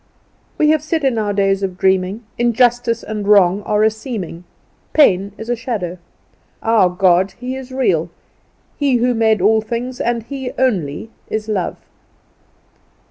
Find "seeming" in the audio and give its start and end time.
3.91-4.45